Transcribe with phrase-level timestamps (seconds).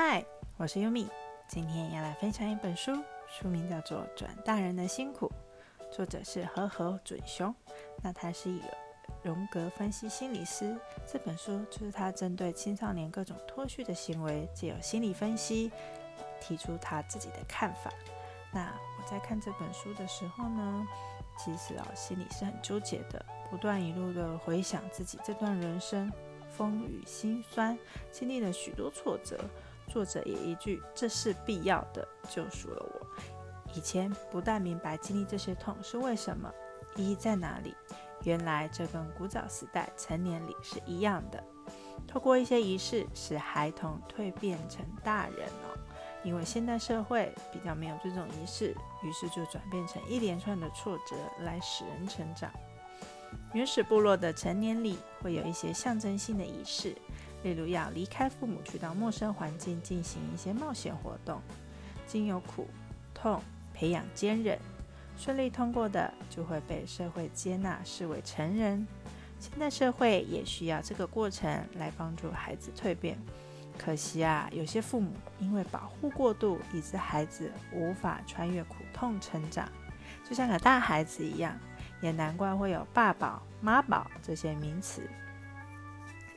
[0.00, 0.24] 嗨，
[0.56, 1.08] 我是优米，
[1.48, 5.28] 今天要来分享一本书，书名叫做《转大人的辛苦》，
[5.92, 7.52] 作者是和和准雄。
[8.00, 8.66] 那他是一个
[9.24, 15.72] 荣格分析心理师，这本书就是他针对青少年各种脱序的行为，借由心理分析
[16.40, 17.92] 提出他自己的看法。
[18.52, 20.86] 那我在看这本书的时候呢，
[21.36, 26.08] 其实啊心里是很纠结的，不断一路的回想自己这段人生
[26.56, 27.76] 风雨辛酸，
[28.12, 29.44] 经历了许多挫折。
[29.88, 33.06] 作者也一句“这是必要的”救赎了我。
[33.74, 36.52] 以前不大明白经历这些痛是为什么，
[36.94, 37.74] 意义在哪里。
[38.24, 41.42] 原来这跟古早时代成年礼是一样的，
[42.06, 45.78] 透过一些仪式使孩童蜕变成大人哦。
[46.24, 48.74] 因为现代社会比较没有这种仪式，
[49.04, 52.50] 于是就转变成一连串的挫折来使人成长。
[53.52, 56.96] 原始部落的成年礼会有一些象征性的仪式。
[57.42, 61.40] 例如要离开父母，去到陌生环境进行一些冒险活动，
[62.06, 62.66] 经由苦
[63.14, 63.42] 痛
[63.72, 64.58] 培养坚韧，
[65.16, 68.86] 顺利通过的就会被社会接纳，视为成人。
[69.38, 73.16] 现在社会也需要这个过程来帮助孩子蜕变。
[73.78, 79.68] 可惜啊，有些父母因为保护过度，以致孩子无法穿越苦痛成长，
[80.28, 81.56] 就像个大孩子一样。
[82.00, 85.02] 也难怪会有爸宝、妈宝这些名词。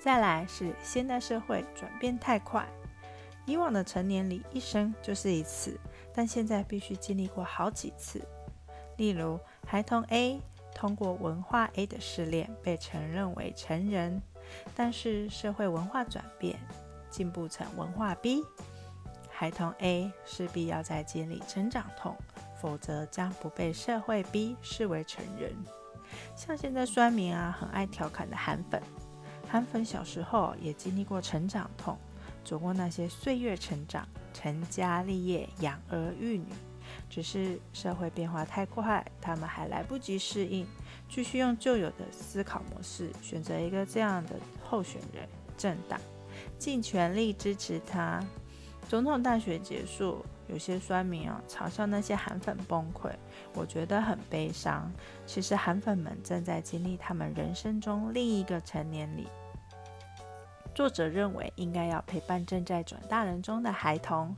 [0.00, 2.66] 再来是现代社会转变太快，
[3.44, 5.78] 以往的成年礼一生就是一次，
[6.14, 8.26] 但现在必须经历过好几次。
[8.96, 10.40] 例如，孩童 A
[10.74, 14.22] 通过文化 A 的试炼被承认为成人，
[14.74, 16.58] 但是社会文化转变，
[17.10, 18.42] 进步成文化 B，
[19.30, 22.16] 孩童 A 势必要再经历成长痛，
[22.58, 25.54] 否则将不被社会 B 视为成人。
[26.34, 28.82] 像现在酸民啊，很爱调侃的韩粉。
[29.50, 31.98] 韩粉小时候也经历过成长痛，
[32.44, 36.46] 走过那些岁月成长、成家立业、养儿育女。
[37.08, 40.64] 只是社会变化太快，他们还来不及适应，
[41.08, 46.00] 继续用旧有的思考模式，选择一个这样的候选人政党，
[46.56, 48.24] 尽全力支持他。
[48.88, 53.10] 总统大选结束，有些酸民啊嘲笑那些韩粉崩溃，
[53.54, 54.90] 我觉得很悲伤。
[55.24, 59.28] 其实韩粉们正在经历他们人生中另一个成年礼。
[60.74, 64.34] 作者认为，应该要陪伴正在转大人中的孩童，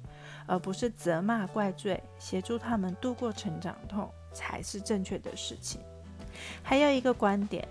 [0.47, 5.81] 而不是责骂怪罪，协助他们度过成长痛，才是正确的事情。
[6.63, 7.67] 还有一个观点，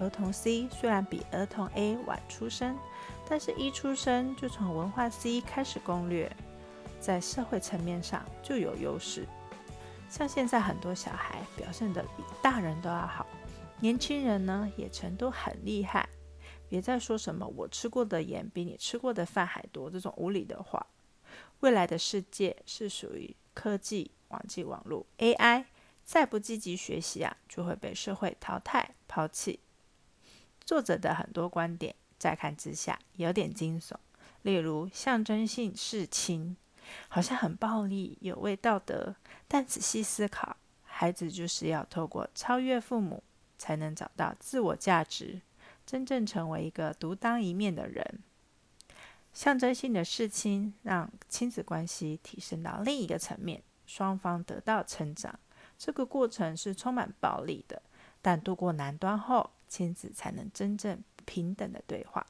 [0.00, 2.76] 儿童 C 虽然比儿童 A 晚出生，
[3.28, 6.30] 但是一出生就从文化 C 开始攻略，
[7.00, 9.26] 在社会层面上就有优势。
[10.08, 13.26] 像现在很多小孩表现得比大人都要好，
[13.80, 16.08] 年轻人呢也程度很厉害。
[16.68, 20.86] 别再说什么我吃过的盐比你吃过的饭还多这种无理的话。
[21.60, 25.64] 未来的世界是属于科技、网际网络、AI，
[26.04, 29.60] 再不积极学习啊，就会被社会淘汰、抛弃。
[30.64, 33.94] 作者的很多观点，乍看之下有点惊悚，
[34.42, 36.56] 例如象征性事情，
[37.08, 39.14] 好像很暴力、有违道德。
[39.48, 43.22] 但仔细思考，孩子就是要透过超越父母，
[43.58, 45.40] 才能找到自我价值。
[45.84, 48.18] 真正成为一个独当一面的人，
[49.32, 55.38] 象征性的事情让亲子关系提升到另一个层面，双方得到成长。
[55.78, 57.80] 这个过程是充满暴力的，
[58.20, 62.26] 但度过难关后，亲子才能真正平等的对话。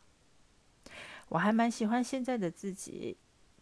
[1.29, 3.17] 我还蛮喜欢现在的自己，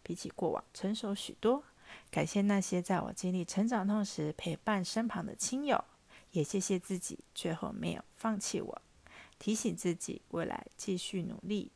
[0.05, 1.63] 比起过往成熟许多。
[2.11, 5.83] 感谢那些在我经历成长痛时陪伴身旁的亲友，
[6.31, 8.81] 也谢谢自己最后没有放弃我。
[9.39, 11.71] 提醒自己，未来继续努力。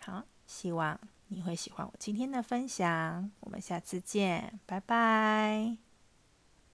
[0.00, 3.30] 好，希望你会喜欢我今天的分享。
[3.40, 5.91] 我们下次见，拜拜。